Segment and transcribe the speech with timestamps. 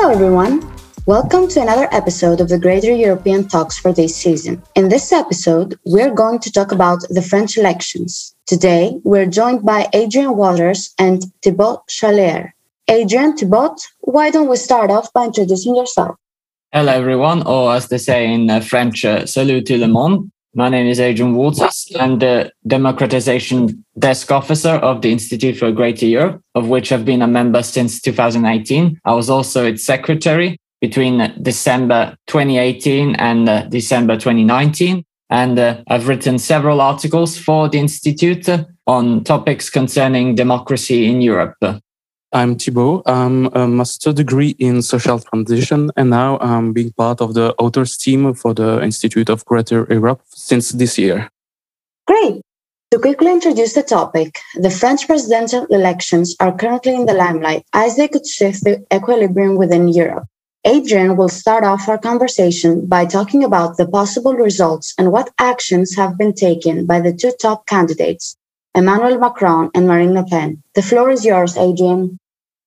[0.00, 0.62] Hello, everyone.
[1.06, 4.62] Welcome to another episode of the Greater European Talks for this season.
[4.76, 8.32] In this episode, we're going to talk about the French elections.
[8.46, 12.52] Today, we're joined by Adrian Waters and Thibaut Charlier.
[12.86, 16.14] Adrian, Thibaut, why don't we start off by introducing yourself?
[16.72, 20.30] Hello, everyone, or as they say in uh, French, uh, salut tout le monde.
[20.54, 21.92] My name is Adrian Waters.
[22.00, 27.22] I'm the democratization desk officer of the Institute for Greater Europe, of which I've been
[27.22, 28.98] a member since 2018.
[29.04, 35.04] I was also its secretary between December 2018 and uh, December 2019.
[35.30, 38.48] And uh, I've written several articles for the Institute
[38.86, 41.56] on topics concerning democracy in Europe.
[42.32, 43.04] I'm Thibaut.
[43.06, 47.96] I'm a master degree in social transition, and now I'm being part of the authors
[47.96, 51.30] team for the Institute of Greater Europe since this year.
[52.06, 52.40] Great.
[52.90, 57.96] To quickly introduce the topic, the French presidential elections are currently in the limelight as
[57.96, 60.24] they could shift the equilibrium within Europe.
[60.64, 65.94] Adrian will start off our conversation by talking about the possible results and what actions
[65.96, 68.36] have been taken by the two top candidates,
[68.74, 70.62] Emmanuel Macron and Marine Le Pen.
[70.74, 72.18] The floor is yours, Adrian.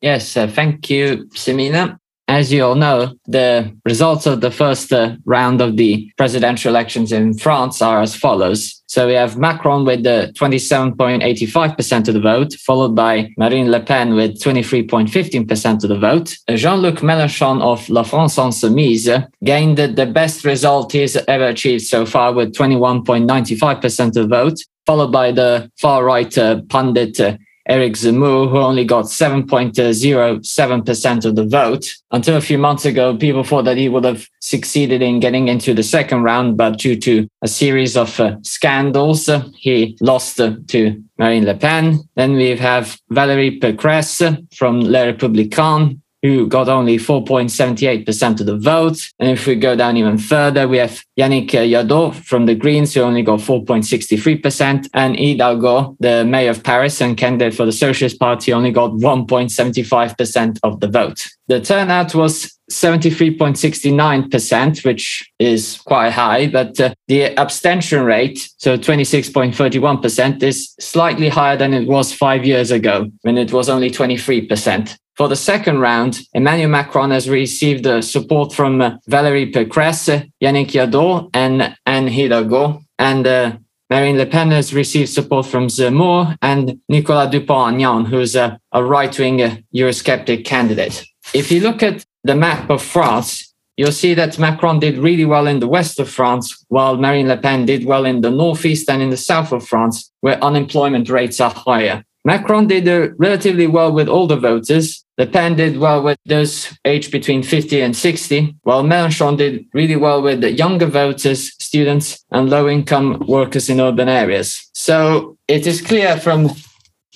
[0.00, 1.99] Yes, uh, thank you, Semina.
[2.30, 7.10] As you all know, the results of the first uh, round of the presidential elections
[7.10, 8.80] in France are as follows.
[8.86, 14.14] So we have Macron with the 27.85% of the vote, followed by Marine Le Pen
[14.14, 16.36] with 23.15% of the vote.
[16.48, 22.32] Jean-Luc Mélenchon of La France Insoumise gained the best result he's ever achieved so far
[22.32, 27.36] with 21.95% of the vote, followed by the far-right uh, pundit uh,
[27.68, 31.94] Eric Zemmour, who only got 7.07% of the vote.
[32.10, 35.74] Until a few months ago, people thought that he would have succeeded in getting into
[35.74, 40.54] the second round, but due to a series of uh, scandals, uh, he lost uh,
[40.68, 41.98] to Marine Le Pen.
[42.16, 49.08] Then we have Valérie Pécresse from Les Républicains, who got only 4.78% of the vote.
[49.18, 53.00] And if we go down even further, we have Yannick Jadot from the Greens, who
[53.00, 58.52] only got 4.63%, and Hidalgo, the mayor of Paris and candidate for the Socialist Party,
[58.52, 61.26] only got 1.75% of the vote.
[61.48, 70.42] The turnout was 73.69%, which is quite high, but uh, the abstention rate, so 26.31%,
[70.42, 74.96] is slightly higher than it was five years ago when it was only 23%.
[75.16, 80.68] For the second round, Emmanuel Macron has received uh, support from uh, Valérie Pécresse, Yannick
[80.68, 82.80] Jadot, and Anne Hidalgo.
[82.98, 83.56] And uh,
[83.90, 89.42] Marine Le Pen has received support from Zemmour and Nicolas Dupont-Aignan, who's a, a right-wing
[89.42, 91.04] uh, Eurosceptic candidate.
[91.34, 95.46] If you look at the map of France, you'll see that Macron did really well
[95.46, 99.02] in the west of France, while Marine Le Pen did well in the northeast and
[99.02, 102.04] in the south of France, where unemployment rates are higher.
[102.24, 105.04] Macron did uh, relatively well with older voters.
[105.16, 109.96] Le Pen did well with those aged between 50 and 60, while Mélenchon did really
[109.96, 114.68] well with the younger voters, students, and low income workers in urban areas.
[114.74, 116.50] So it is clear from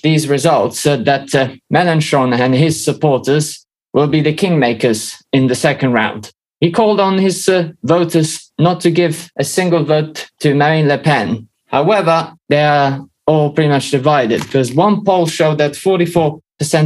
[0.01, 3.64] these results uh, that uh, Mélenchon and his supporters
[3.95, 6.33] will be the kingmakers in the second round.
[6.59, 10.97] He called on his uh, voters not to give a single vote to Marine Le
[10.97, 11.47] Pen.
[11.67, 16.41] However, they are all pretty much divided because one poll showed that 44%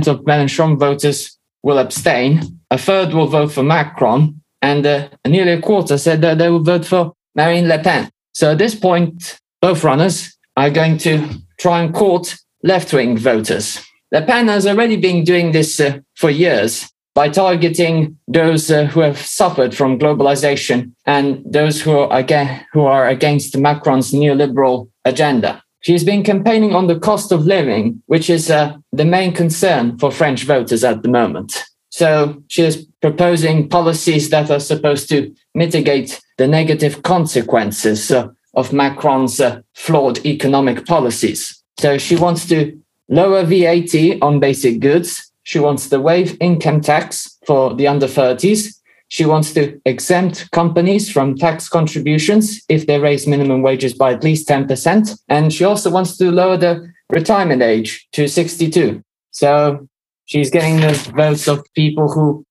[0.07, 5.61] of Mélenchon voters will abstain, a third will vote for Macron, and uh, nearly a
[5.61, 8.11] quarter said that they will vote for Marine Le Pen.
[8.33, 11.27] So at this point, both runners are going to
[11.57, 13.83] try and court left wing voters.
[14.11, 19.01] Le Pen has already been doing this uh, for years by targeting those uh, who
[19.01, 25.63] have suffered from globalization and those who are, again, who are against Macron's neoliberal agenda.
[25.81, 30.11] She's been campaigning on the cost of living, which is uh, the main concern for
[30.11, 31.63] French voters at the moment.
[31.89, 38.73] So she is proposing policies that are supposed to mitigate the negative consequences uh, of
[38.73, 41.61] Macron's uh, flawed economic policies.
[41.79, 45.28] So she wants to lower VAT on basic goods.
[45.49, 48.79] She wants to waive income tax for the under 30s
[49.09, 54.23] she wants to exempt companies from tax contributions if they raise minimum wages by at
[54.23, 55.19] least 10%.
[55.27, 59.03] And she also wants to lower the retirement age to 62.
[59.31, 59.87] So
[60.25, 62.45] she's getting the votes of people who,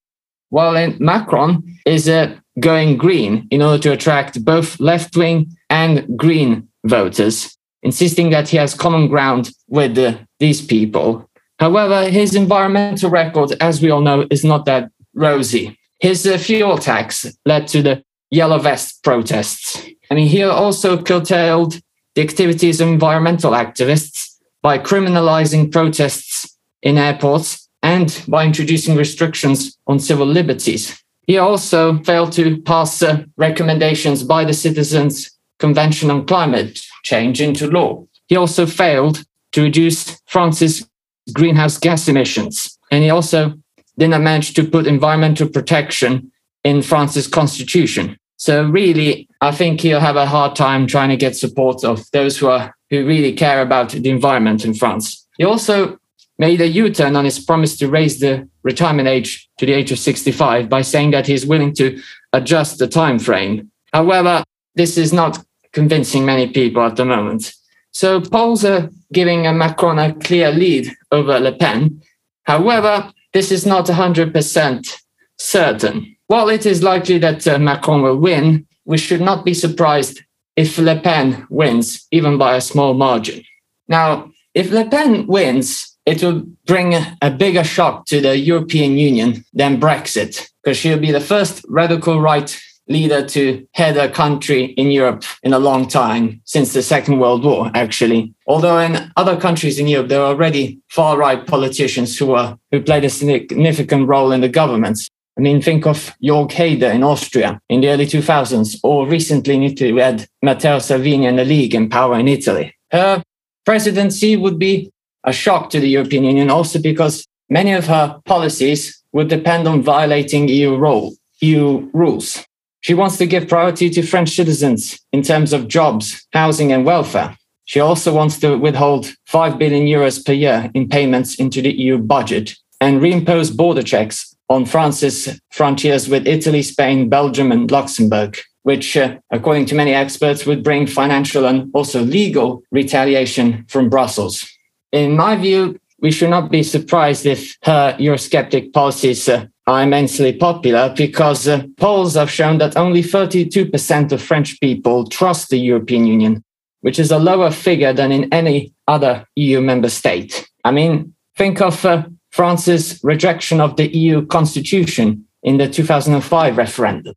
[0.50, 6.18] while in Macron is uh, going green in order to attract both left wing and
[6.18, 11.27] green voters, insisting that he has common ground with uh, these people.
[11.58, 15.78] However, his environmental record, as we all know, is not that rosy.
[15.98, 19.84] His uh, fuel tax led to the Yellow Vest protests.
[20.10, 21.80] I mean, he also curtailed
[22.14, 29.98] the activities of environmental activists by criminalizing protests in airports and by introducing restrictions on
[29.98, 31.02] civil liberties.
[31.26, 37.66] He also failed to pass uh, recommendations by the Citizens Convention on Climate Change into
[37.66, 38.06] law.
[38.26, 40.88] He also failed to reduce France's
[41.32, 42.78] greenhouse gas emissions.
[42.90, 43.54] And he also
[43.98, 46.30] didn't manage to put environmental protection
[46.64, 48.16] in France's constitution.
[48.36, 52.38] So really, I think he'll have a hard time trying to get support of those
[52.38, 55.26] who are who really care about the environment in France.
[55.36, 55.98] He also
[56.38, 59.98] made a U-turn on his promise to raise the retirement age to the age of
[59.98, 62.00] 65 by saying that he's willing to
[62.32, 63.70] adjust the time frame.
[63.92, 64.44] However,
[64.74, 67.52] this is not convincing many people at the moment.
[67.92, 72.02] So polls are giving Macron a clear lead over Le Pen.
[72.44, 74.92] However, this is not 100%
[75.38, 76.16] certain.
[76.26, 80.20] While it is likely that uh, Macron will win, we should not be surprised
[80.56, 83.42] if Le Pen wins, even by a small margin.
[83.86, 89.44] Now, if Le Pen wins, it will bring a bigger shock to the European Union
[89.52, 92.58] than Brexit, because she'll be the first radical right
[92.88, 97.44] leader to head a country in Europe in a long time, since the Second World
[97.44, 98.34] War, actually.
[98.46, 102.80] Although in other countries in Europe, there are already far right politicians who are who
[102.82, 105.08] played a significant role in the governments.
[105.38, 109.62] I mean, think of Jörg Haider in Austria in the early 2000s, or recently in
[109.62, 112.74] Italy, we had Matteo Salvini and the League in power in Italy.
[112.90, 113.22] Her
[113.64, 114.90] presidency would be
[115.24, 119.82] a shock to the European Union, also because many of her policies would depend on
[119.82, 122.44] violating EU, role, EU rules.
[122.80, 127.36] She wants to give priority to French citizens in terms of jobs, housing, and welfare.
[127.64, 131.98] She also wants to withhold 5 billion euros per year in payments into the EU
[131.98, 138.96] budget and reimpose border checks on France's frontiers with Italy, Spain, Belgium, and Luxembourg, which,
[138.96, 144.48] uh, according to many experts, would bring financial and also legal retaliation from Brussels.
[144.92, 150.32] In my view, we should not be surprised if her Eurosceptic policies uh, are immensely
[150.32, 156.06] popular because uh, polls have shown that only 32% of French people trust the European
[156.06, 156.42] Union,
[156.80, 160.48] which is a lower figure than in any other EU member state.
[160.64, 167.14] I mean, think of uh, France's rejection of the EU constitution in the 2005 referendum.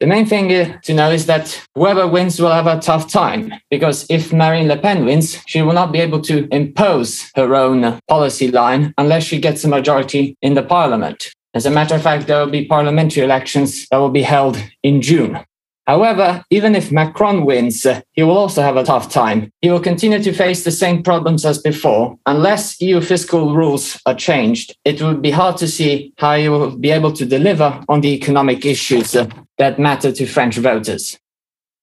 [0.00, 4.06] The main thing to know is that whoever wins will have a tough time because
[4.08, 8.50] if Marine Le Pen wins, she will not be able to impose her own policy
[8.50, 11.30] line unless she gets a majority in the parliament.
[11.52, 15.02] As a matter of fact, there will be parliamentary elections that will be held in
[15.02, 15.38] June.
[15.86, 19.50] However, even if Macron wins, he will also have a tough time.
[19.60, 22.16] He will continue to face the same problems as before.
[22.26, 26.76] Unless EU fiscal rules are changed, it would be hard to see how he will
[26.76, 29.16] be able to deliver on the economic issues
[29.58, 31.18] that matter to French voters.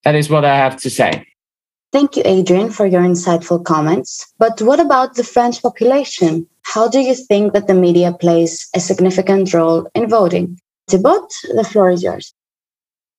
[0.05, 1.25] That is what I have to say.
[1.97, 4.31] Thank you, Adrian, for your insightful comments.
[4.37, 6.45] But what about the French population?
[6.61, 10.59] How do you think that the media plays a significant role in voting?
[10.87, 12.35] Thibaut, the floor is yours.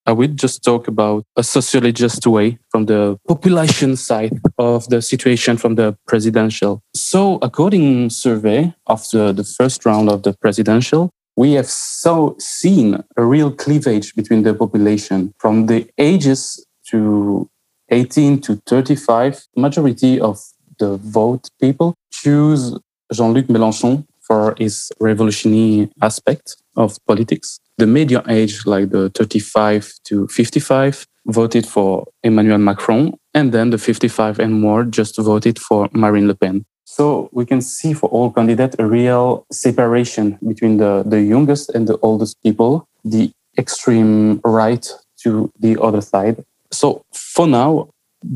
[0.05, 5.01] I will just talk about a socially just way from the population side of the
[5.01, 6.81] situation from the presidential.
[6.95, 13.03] So, according survey of the, the first round of the presidential, we have so seen
[13.17, 17.49] a real cleavage between the population from the ages to
[17.89, 19.47] 18 to 35.
[19.55, 20.39] Majority of
[20.77, 22.77] the vote people choose
[23.11, 27.59] Jean-Luc Mélenchon for his revolutionary aspect of politics.
[27.77, 33.77] The median age, like the 35 to 55, voted for Emmanuel Macron, and then the
[33.77, 36.65] 55 and more just voted for Marine Le Pen.
[36.85, 41.87] So we can see for all candidates a real separation between the, the youngest and
[41.87, 44.87] the oldest people, the extreme right
[45.23, 46.43] to the other side.
[46.71, 47.89] So for now,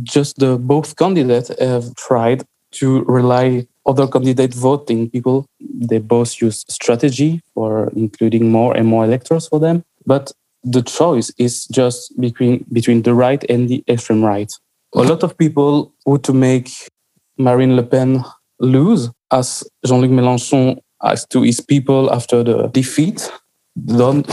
[0.03, 5.45] just the both candidates have tried to rely other candidate voting people.
[5.59, 9.83] They both use strategy for including more and more electors for them.
[10.05, 10.31] But
[10.63, 14.51] the choice is just between between the right and the extreme right.
[14.95, 16.71] A lot of people want to make
[17.37, 18.23] Marine Le Pen
[18.59, 23.31] lose, as Jean-Luc Mélenchon asked to his people after the defeat.
[23.85, 24.27] Don't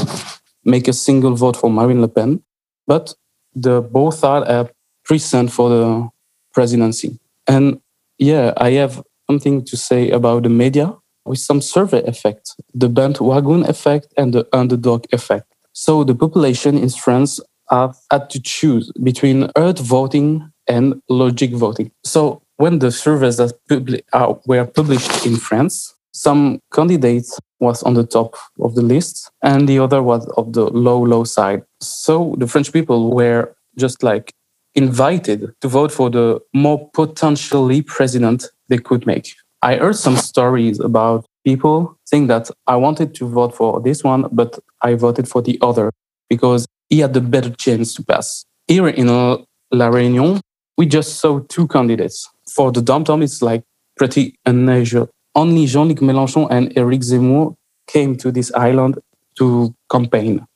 [0.64, 2.42] make a single vote for Marine Le Pen,
[2.86, 3.14] but
[3.54, 4.70] the both are
[5.04, 6.08] present for the
[6.52, 7.18] presidency.
[7.46, 7.80] And
[8.18, 13.64] yeah, I have something to say about the media with some survey effect, the bandwagon
[13.64, 15.46] effect and the underdog effect.
[15.72, 17.40] So the population in France
[17.70, 21.90] have had to choose between earth voting and logic voting.
[22.04, 27.94] So when the surveys that publi- uh, were published in France, some candidates was on
[27.94, 31.62] the top of the list and the other was of the low, low side.
[31.80, 34.32] So the French people were just like
[34.74, 39.34] invited to vote for the more potentially president they could make.
[39.62, 44.26] I heard some stories about people saying that I wanted to vote for this one,
[44.32, 45.90] but I voted for the other
[46.28, 48.44] because he had the better chance to pass.
[48.66, 50.40] Here in La Réunion,
[50.78, 52.28] we just saw two candidates.
[52.54, 53.62] For the dom-tom, it's like
[53.96, 55.10] pretty unusual.
[55.40, 57.56] Only Jean-Luc Mélenchon and Éric Zemmour
[57.86, 58.98] came to this island
[59.38, 60.46] to campaign.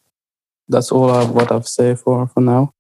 [0.69, 2.73] That's all I, what I've said for, for now.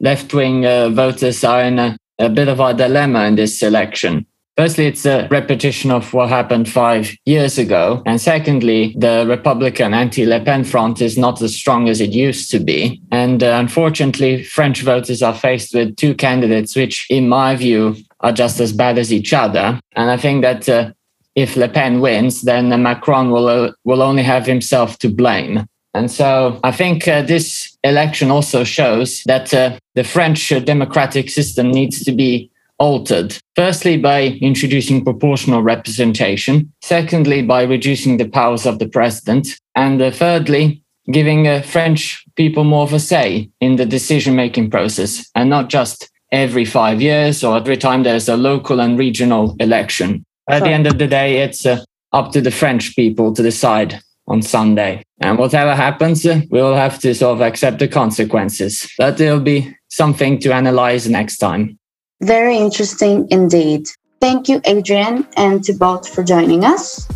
[0.00, 4.26] Left-wing uh, voters are in a, a bit of a dilemma in this election
[4.56, 8.02] Firstly, it's a repetition of what happened five years ago.
[8.06, 12.50] And secondly, the Republican anti Le Pen front is not as strong as it used
[12.52, 13.02] to be.
[13.12, 18.32] And uh, unfortunately, French voters are faced with two candidates, which, in my view, are
[18.32, 19.78] just as bad as each other.
[19.94, 20.92] And I think that uh,
[21.36, 25.66] if Le Pen wins, then Macron will, uh, will only have himself to blame.
[25.94, 31.70] And so I think uh, this election also shows that uh, the French democratic system
[31.70, 33.38] needs to be altered.
[33.54, 36.72] Firstly, by introducing proportional representation.
[36.82, 39.48] Secondly, by reducing the powers of the president.
[39.74, 44.70] And uh, thirdly, giving uh, French people more of a say in the decision making
[44.70, 49.56] process and not just every five years or every time there's a local and regional
[49.60, 50.24] election.
[50.48, 54.00] At the end of the day, it's uh, up to the French people to decide
[54.28, 55.02] on Sunday.
[55.20, 58.88] And whatever happens, uh, we'll have to sort of accept the consequences.
[58.98, 61.78] But it'll be something to analyze next time.
[62.22, 63.88] Very interesting indeed.
[64.20, 67.06] Thank you, Adrian, and to both for joining us.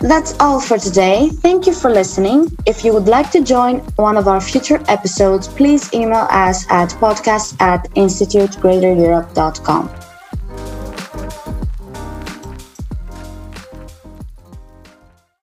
[0.00, 1.28] That's all for today.
[1.28, 2.56] Thank you for listening.
[2.66, 6.88] If you would like to join one of our future episodes, please email us at
[6.90, 10.09] podcast at institutegreatereurope.com.